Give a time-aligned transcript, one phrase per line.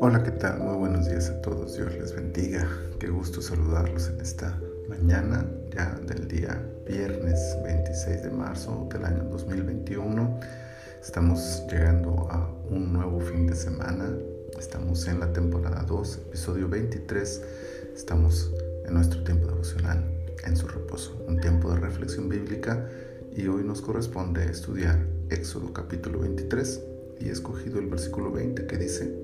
[0.00, 0.60] Hola, ¿qué tal?
[0.60, 1.74] Muy buenos días a todos.
[1.74, 2.68] Dios les bendiga.
[2.98, 9.24] Qué gusto saludarlos en esta mañana ya del día viernes 26 de marzo del año
[9.30, 10.38] 2021.
[11.00, 14.14] Estamos llegando a un nuevo fin de semana.
[14.58, 17.42] Estamos en la temporada 2, episodio 23.
[17.94, 18.52] Estamos
[18.84, 20.04] en nuestro tiempo devocional,
[20.44, 22.86] en su reposo, un tiempo de reflexión bíblica
[23.34, 24.98] y hoy nos corresponde estudiar
[25.30, 26.82] Éxodo capítulo 23
[27.20, 29.14] y he escogido el versículo 20 que dice,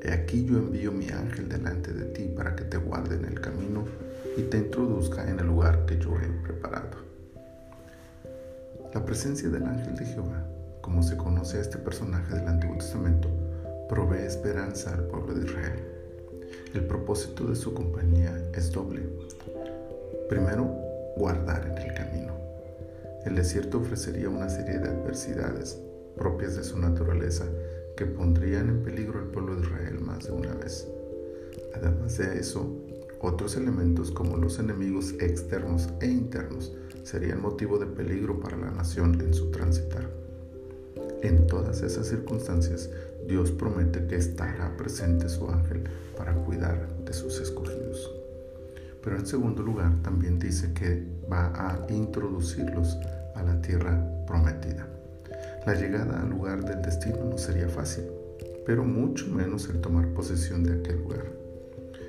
[0.00, 3.40] He aquí yo envío mi ángel delante de ti para que te guarde en el
[3.40, 3.84] camino
[4.36, 6.98] y te introduzca en el lugar que yo he preparado.
[8.92, 10.46] La presencia del ángel de Jehová,
[10.80, 13.28] como se conoce a este personaje del Antiguo Testamento,
[13.88, 15.82] provee esperanza al pueblo de Israel.
[16.74, 19.02] El propósito de su compañía es doble.
[20.28, 20.64] Primero,
[21.16, 22.43] guardar en el camino.
[23.24, 25.80] El desierto ofrecería una serie de adversidades
[26.16, 27.46] propias de su naturaleza
[27.96, 30.86] que pondrían en peligro al pueblo de Israel más de una vez.
[31.74, 32.66] Además de eso,
[33.20, 39.20] otros elementos como los enemigos externos e internos serían motivo de peligro para la nación
[39.20, 40.08] en su transitar.
[41.22, 42.90] En todas esas circunstancias,
[43.26, 45.84] Dios promete que estará presente su ángel
[46.18, 48.14] para cuidar de sus escogidos.
[49.04, 52.98] Pero en segundo lugar, también dice que va a introducirlos
[53.34, 54.88] a la tierra prometida.
[55.66, 58.04] La llegada al lugar del destino no sería fácil,
[58.64, 61.26] pero mucho menos el tomar posesión de aquel lugar.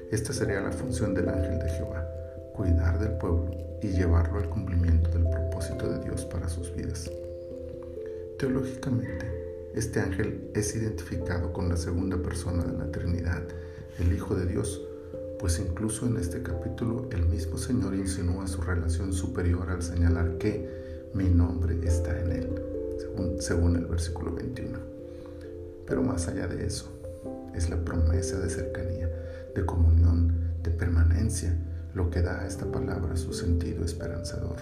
[0.10, 2.08] Esta sería la función del ángel de Jehová,
[2.54, 7.12] cuidar del pueblo y llevarlo al cumplimiento del propósito de Dios para sus vidas.
[8.40, 9.26] Teológicamente,
[9.74, 13.44] este ángel es identificado con la segunda persona de la Trinidad,
[14.00, 14.82] el Hijo de Dios,
[15.40, 21.10] pues incluso en este capítulo el mismo Señor insinúa su relación superior al señalar que
[21.14, 22.76] mi nombre está en él
[23.40, 24.78] según, el versículo 21.
[25.86, 26.92] Pero más allá de eso,
[27.54, 29.10] es la promesa de cercanía,
[29.54, 30.34] de comunión,
[30.64, 31.56] de permanencia,
[31.94, 34.58] lo que da a esta palabra su sentido esperanzador.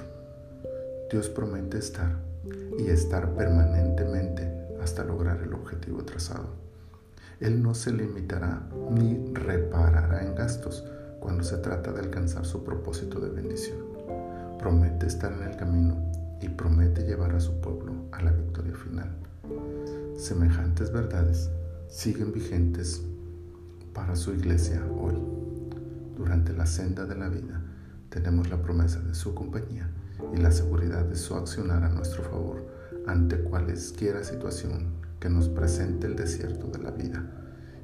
[1.10, 2.12] Dios promete estar
[2.78, 6.48] y estar permanentemente hasta lograr el objetivo trazado.
[7.40, 8.62] Él no se limitará
[8.92, 9.83] ni reparará
[11.20, 13.78] cuando se trata de alcanzar su propósito de bendición.
[14.60, 19.10] Promete estar en el camino y promete llevar a su pueblo a la victoria final.
[20.18, 21.50] Semejantes verdades
[21.88, 23.02] siguen vigentes
[23.94, 25.16] para su iglesia hoy.
[26.18, 27.62] Durante la senda de la vida
[28.10, 29.90] tenemos la promesa de su compañía
[30.34, 32.66] y la seguridad de su accionar a nuestro favor
[33.08, 37.24] ante cualesquiera situación que nos presente el desierto de la vida,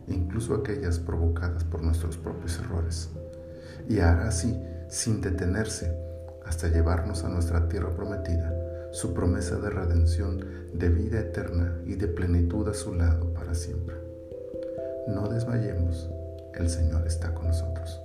[0.09, 3.09] incluso aquellas provocadas por nuestros propios errores.
[3.87, 5.95] Y hará así sin detenerse
[6.45, 8.53] hasta llevarnos a nuestra tierra prometida,
[8.91, 10.43] su promesa de redención,
[10.73, 13.95] de vida eterna y de plenitud a su lado para siempre.
[15.07, 16.09] No desmayemos,
[16.55, 18.01] el Señor está con nosotros.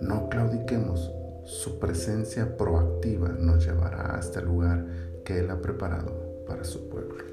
[0.00, 1.12] No claudiquemos,
[1.44, 4.86] su presencia proactiva nos llevará hasta el lugar
[5.24, 7.24] que Él ha preparado para su pueblo.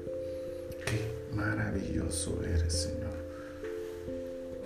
[0.84, 3.07] Qué maravilloso eres, Señor.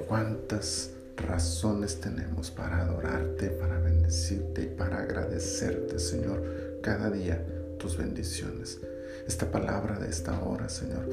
[0.08, 7.44] Cuántas razones tenemos para adorarte, para bendecirte y para agradecerte, Señor, cada día
[7.78, 8.78] tus bendiciones.
[9.26, 11.06] Esta palabra de esta hora, Señor,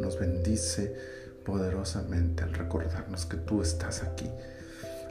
[0.00, 0.94] nos bendice
[1.44, 4.28] poderosamente al recordarnos que tú estás aquí,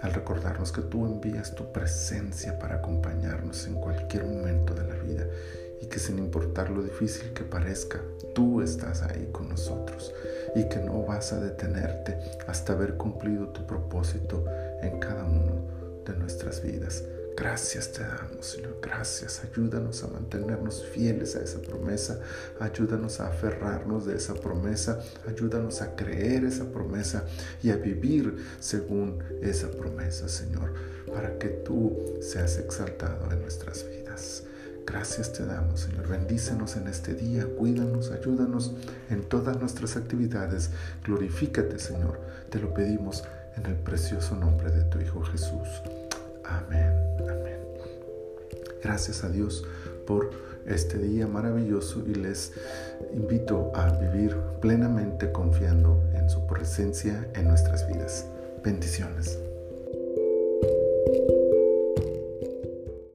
[0.01, 5.25] al recordarnos que tú envías tu presencia para acompañarnos en cualquier momento de la vida
[5.81, 7.99] y que sin importar lo difícil que parezca,
[8.33, 10.13] tú estás ahí con nosotros
[10.55, 14.45] y que no vas a detenerte hasta haber cumplido tu propósito
[14.81, 17.03] en cada uno de nuestras vidas.
[17.35, 18.77] Gracias te damos, Señor.
[18.81, 19.41] Gracias.
[19.43, 22.19] Ayúdanos a mantenernos fieles a esa promesa.
[22.59, 24.99] Ayúdanos a aferrarnos de esa promesa.
[25.27, 27.25] Ayúdanos a creer esa promesa
[27.63, 30.73] y a vivir según esa promesa, Señor,
[31.11, 34.43] para que tú seas exaltado en nuestras vidas.
[34.85, 36.07] Gracias te damos, Señor.
[36.07, 38.73] Bendícenos en este día, cuídanos, ayúdanos
[39.09, 40.71] en todas nuestras actividades.
[41.03, 42.19] Glorifícate, Señor.
[42.49, 43.23] Te lo pedimos
[43.57, 45.67] en el precioso nombre de tu Hijo Jesús.
[46.43, 47.59] Amén, amén.
[48.83, 49.63] Gracias a Dios
[50.05, 50.31] por
[50.65, 52.53] este día maravilloso y les
[53.13, 58.25] invito a vivir plenamente confiando en su presencia en nuestras vidas.
[58.63, 59.50] Bendiciones.